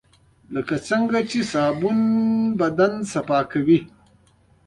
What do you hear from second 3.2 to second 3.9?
پاکوي.